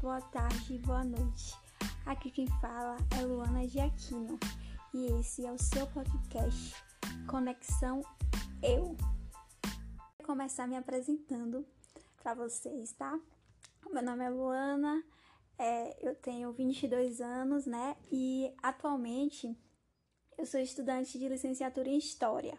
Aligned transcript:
boa 0.00 0.20
tarde 0.20 0.74
e 0.74 0.78
boa 0.78 1.02
noite. 1.02 1.52
Aqui 2.06 2.30
quem 2.30 2.46
fala 2.60 2.96
é 3.18 3.22
Luana 3.22 3.66
Giaquino 3.66 4.38
e 4.94 5.06
esse 5.18 5.44
é 5.44 5.50
o 5.50 5.58
seu 5.58 5.84
podcast 5.88 6.76
Conexão 7.26 8.00
Eu. 8.62 8.94
Vou 10.16 10.26
começar 10.26 10.68
me 10.68 10.76
apresentando 10.76 11.66
para 12.22 12.34
vocês, 12.34 12.92
tá? 12.92 13.18
Meu 13.90 14.00
nome 14.00 14.24
é 14.24 14.30
Luana, 14.30 15.02
é, 15.58 16.08
eu 16.08 16.14
tenho 16.14 16.52
22 16.52 17.20
anos, 17.20 17.66
né? 17.66 17.96
E 18.12 18.54
atualmente 18.62 19.58
eu 20.38 20.46
sou 20.46 20.60
estudante 20.60 21.18
de 21.18 21.28
licenciatura 21.28 21.88
em 21.88 21.98
História. 21.98 22.56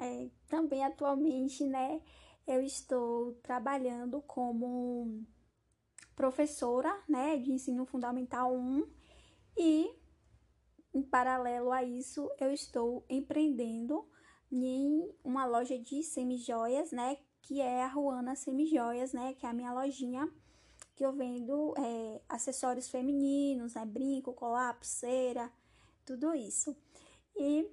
É, 0.00 0.28
também 0.48 0.84
atualmente, 0.84 1.64
né? 1.64 2.02
Eu 2.44 2.60
estou 2.60 3.34
trabalhando 3.34 4.20
como 4.22 5.24
professora, 6.14 6.94
né, 7.08 7.36
de 7.36 7.52
ensino 7.52 7.84
fundamental 7.84 8.54
1 8.54 8.86
e 9.56 9.90
em 10.92 11.02
paralelo 11.02 11.72
a 11.72 11.82
isso 11.82 12.30
eu 12.38 12.52
estou 12.52 13.04
empreendendo 13.08 14.06
em 14.50 15.12
uma 15.24 15.44
loja 15.44 15.78
de 15.78 16.02
semijoias, 16.02 16.92
né, 16.92 17.18
que 17.42 17.60
é 17.60 17.82
a 17.82 17.88
Ruana 17.88 18.36
Semijoias, 18.36 19.12
né, 19.12 19.34
que 19.34 19.44
é 19.44 19.48
a 19.48 19.52
minha 19.52 19.72
lojinha 19.72 20.30
que 20.94 21.04
eu 21.04 21.12
vendo 21.12 21.74
é, 21.76 22.20
acessórios 22.28 22.88
femininos, 22.88 23.74
né, 23.74 23.84
brinco, 23.84 24.32
colar, 24.32 24.74
pulseira, 24.74 25.50
tudo 26.04 26.32
isso. 26.34 26.76
E 27.36 27.68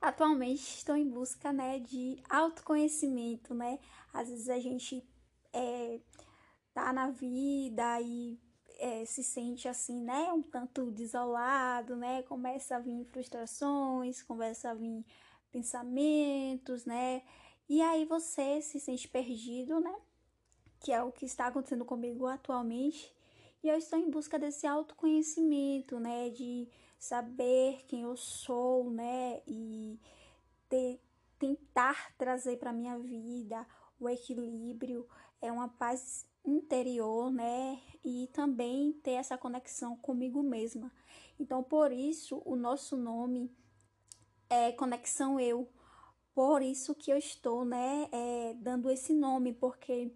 atualmente 0.00 0.76
estou 0.76 0.94
em 0.94 1.08
busca, 1.08 1.52
né, 1.52 1.78
de 1.78 2.22
autoconhecimento, 2.28 3.54
né, 3.54 3.78
às 4.12 4.28
vezes 4.28 4.48
a 4.50 4.58
gente 4.58 5.02
é, 5.52 6.00
tá 6.72 6.92
na 6.92 7.10
vida 7.10 8.00
e 8.00 8.38
é, 8.80 9.04
se 9.04 9.22
sente 9.22 9.68
assim, 9.68 10.02
né, 10.02 10.32
um 10.32 10.42
tanto 10.42 10.90
desolado, 10.90 11.94
né, 11.96 12.22
começa 12.22 12.76
a 12.76 12.78
vir 12.78 13.04
frustrações, 13.06 14.22
começa 14.22 14.70
a 14.70 14.74
vir 14.74 15.04
pensamentos, 15.52 16.86
né, 16.86 17.22
e 17.68 17.82
aí 17.82 18.06
você 18.06 18.62
se 18.62 18.80
sente 18.80 19.06
perdido, 19.06 19.80
né, 19.80 19.94
que 20.80 20.92
é 20.92 21.02
o 21.02 21.12
que 21.12 21.26
está 21.26 21.48
acontecendo 21.48 21.84
comigo 21.84 22.26
atualmente, 22.26 23.14
e 23.62 23.68
eu 23.68 23.76
estou 23.76 23.98
em 23.98 24.10
busca 24.10 24.38
desse 24.38 24.66
autoconhecimento, 24.66 26.00
né, 26.00 26.30
de 26.30 26.66
saber 26.98 27.84
quem 27.86 28.02
eu 28.02 28.16
sou, 28.16 28.90
né, 28.90 29.42
e 29.46 30.00
ter, 30.70 30.98
tentar 31.38 32.14
trazer 32.16 32.56
para 32.58 32.72
minha 32.72 32.98
vida 32.98 33.66
o 33.98 34.08
equilíbrio, 34.08 35.06
é 35.42 35.52
uma 35.52 35.68
paz 35.68 36.26
interior, 36.44 37.30
né? 37.30 37.80
E 38.04 38.28
também 38.32 38.92
ter 39.02 39.12
essa 39.12 39.36
conexão 39.36 39.96
comigo 39.96 40.42
mesma. 40.42 40.90
Então, 41.38 41.62
por 41.62 41.92
isso, 41.92 42.42
o 42.44 42.56
nosso 42.56 42.96
nome 42.96 43.50
é 44.48 44.72
Conexão 44.72 45.38
Eu. 45.38 45.68
Por 46.34 46.62
isso 46.62 46.94
que 46.94 47.10
eu 47.10 47.16
estou, 47.16 47.64
né, 47.64 48.08
é, 48.12 48.54
dando 48.54 48.90
esse 48.90 49.12
nome, 49.12 49.52
porque 49.52 50.12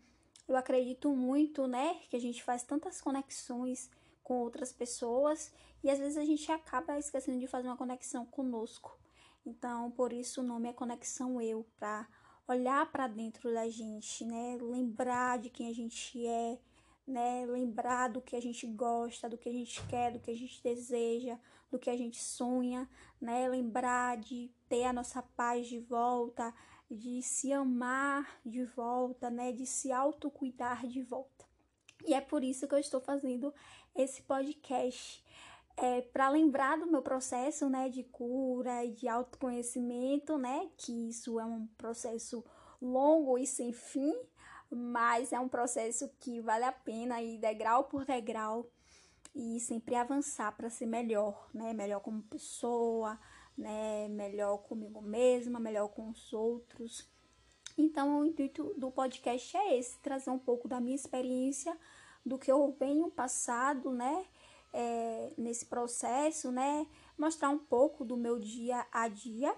eu 0.46 0.56
acredito 0.56 1.10
muito, 1.14 1.66
né, 1.66 2.00
que 2.08 2.16
a 2.16 2.20
gente 2.20 2.42
faz 2.42 2.62
tantas 2.62 3.00
conexões 3.00 3.90
com 4.22 4.38
outras 4.38 4.72
pessoas 4.72 5.52
e 5.82 5.90
às 5.90 5.98
vezes 5.98 6.16
a 6.16 6.24
gente 6.24 6.50
acaba 6.50 6.98
esquecendo 6.98 7.38
de 7.38 7.46
fazer 7.46 7.68
uma 7.68 7.76
conexão 7.76 8.24
conosco. 8.24 8.98
Então, 9.44 9.90
por 9.90 10.12
isso 10.12 10.40
o 10.40 10.44
nome 10.44 10.68
é 10.68 10.72
Conexão 10.72 11.40
Eu, 11.40 11.66
para 11.78 12.08
olhar 12.46 12.90
para 12.90 13.06
dentro 13.06 13.52
da 13.52 13.68
gente, 13.68 14.24
né? 14.24 14.58
Lembrar 14.60 15.38
de 15.38 15.50
quem 15.50 15.68
a 15.68 15.74
gente 15.74 16.26
é, 16.26 16.58
né? 17.06 17.46
Lembrar 17.46 18.08
do 18.08 18.20
que 18.20 18.36
a 18.36 18.40
gente 18.40 18.66
gosta, 18.66 19.28
do 19.28 19.38
que 19.38 19.48
a 19.48 19.52
gente 19.52 19.82
quer, 19.86 20.12
do 20.12 20.20
que 20.20 20.30
a 20.30 20.36
gente 20.36 20.62
deseja, 20.62 21.38
do 21.70 21.78
que 21.78 21.90
a 21.90 21.96
gente 21.96 22.22
sonha, 22.22 22.88
né? 23.20 23.48
Lembrar 23.48 24.18
de 24.18 24.50
ter 24.68 24.84
a 24.84 24.92
nossa 24.92 25.22
paz 25.22 25.66
de 25.66 25.80
volta, 25.80 26.54
de 26.90 27.22
se 27.22 27.52
amar 27.52 28.40
de 28.44 28.64
volta, 28.64 29.30
né? 29.30 29.52
De 29.52 29.66
se 29.66 29.90
autocuidar 29.90 30.86
de 30.86 31.02
volta. 31.02 31.44
E 32.06 32.12
é 32.12 32.20
por 32.20 32.44
isso 32.44 32.68
que 32.68 32.74
eu 32.74 32.78
estou 32.78 33.00
fazendo 33.00 33.52
esse 33.94 34.22
podcast 34.22 35.23
é, 35.76 36.02
para 36.02 36.28
lembrar 36.28 36.78
do 36.78 36.86
meu 36.86 37.02
processo 37.02 37.68
né, 37.68 37.88
de 37.88 38.04
cura 38.04 38.84
e 38.84 38.92
de 38.92 39.08
autoconhecimento, 39.08 40.38
né? 40.38 40.68
Que 40.76 41.08
isso 41.08 41.40
é 41.40 41.44
um 41.44 41.66
processo 41.78 42.44
longo 42.80 43.38
e 43.38 43.46
sem 43.46 43.72
fim, 43.72 44.14
mas 44.70 45.32
é 45.32 45.40
um 45.40 45.48
processo 45.48 46.08
que 46.20 46.40
vale 46.40 46.64
a 46.64 46.72
pena 46.72 47.22
ir 47.22 47.38
degrau 47.38 47.84
por 47.84 48.04
degrau 48.04 48.70
e 49.34 49.58
sempre 49.58 49.96
avançar 49.96 50.56
para 50.56 50.70
ser 50.70 50.86
melhor, 50.86 51.48
né? 51.52 51.72
Melhor 51.72 52.00
como 52.00 52.22
pessoa, 52.22 53.18
né? 53.58 54.08
Melhor 54.08 54.58
comigo 54.58 55.02
mesma, 55.02 55.58
melhor 55.58 55.88
com 55.88 56.08
os 56.08 56.32
outros. 56.32 57.08
Então, 57.76 58.20
o 58.20 58.24
intuito 58.24 58.72
do 58.76 58.90
podcast 58.92 59.56
é 59.56 59.76
esse: 59.78 59.98
trazer 59.98 60.30
um 60.30 60.38
pouco 60.38 60.68
da 60.68 60.80
minha 60.80 60.94
experiência, 60.94 61.76
do 62.24 62.38
que 62.38 62.50
eu 62.50 62.76
venho 62.78 63.10
passado, 63.10 63.90
né? 63.92 64.24
É, 64.74 65.32
nesse 65.38 65.66
processo, 65.66 66.50
né? 66.50 66.86
Mostrar 67.16 67.48
um 67.48 67.58
pouco 67.58 68.04
do 68.04 68.16
meu 68.16 68.40
dia 68.40 68.84
a 68.92 69.06
dia 69.06 69.54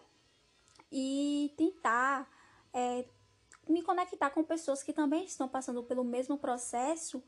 e 0.93 1.55
tentar 1.57 2.31
é, 2.73 3.07
me 3.67 3.83
conectar 3.83 4.29
com 4.31 4.45
pessoas 4.45 4.83
que 4.83 4.93
também 4.93 5.25
estão 5.25 5.49
passando 5.49 5.83
pelo 5.83 6.05
mesmo 6.05 6.37
processo, 6.37 7.25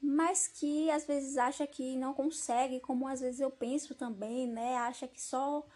mas 0.00 0.46
que 0.46 0.90
às 0.90 1.06
vezes 1.06 1.38
acha 1.38 1.66
que 1.66 1.96
não 1.96 2.12
consegue, 2.12 2.80
como 2.80 3.08
às 3.08 3.20
vezes 3.20 3.40
eu 3.40 3.50
penso 3.50 3.94
também, 3.94 4.46
né? 4.46 4.76
Acha 4.76 5.08
que 5.08 5.20
só 5.20 5.66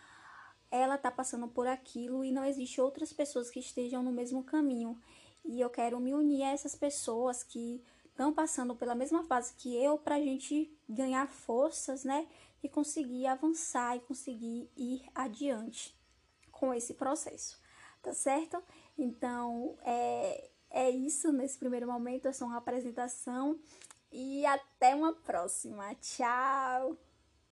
ela 0.71 0.99
tá 0.99 1.11
passando 1.11 1.49
por 1.49 1.67
aquilo 1.67 2.23
e 2.23 2.31
não 2.31 2.45
existe 2.45 2.83
outras 2.83 3.15
pessoas 3.15 3.51
que 3.51 3.59
estejam 3.59 4.03
no 4.03 4.13
mesmo 4.13 4.45
caminho. 4.45 5.01
E 5.43 5.59
eu 5.59 5.71
quero 5.71 5.99
me 5.99 6.13
unir 6.13 6.43
a 6.43 6.53
essas 6.53 6.75
pessoas 6.75 7.43
que 7.43 7.83
estão 8.11 8.33
passando 8.33 8.75
pela 8.75 8.95
mesma 8.95 9.25
fase 9.25 9.55
que 9.55 9.75
eu 9.75 9.99
para 9.99 10.17
a 10.17 10.21
gente 10.21 10.71
ganhar 10.89 11.27
forças, 11.27 12.05
né? 12.05 12.27
E 12.63 12.69
conseguir 12.69 13.27
avançar 13.27 13.97
e 13.97 14.01
conseguir 14.01 14.71
ir 14.77 15.03
adiante 15.15 15.99
com 16.53 16.75
esse 16.75 16.95
processo, 16.95 17.59
tá 18.03 18.13
certo? 18.13 18.63
Então, 18.99 19.79
é, 19.83 20.51
é 20.71 20.91
isso 20.91 21.33
nesse 21.33 21.59
primeiro 21.59 21.87
momento, 21.87 22.29
é 22.29 22.33
só 22.33 22.45
uma 22.45 22.59
apresentação 22.59 23.59
e 24.13 24.45
até 24.45 24.95
uma 24.95 25.15
próxima. 25.15 25.95
Tchau! 25.97 27.10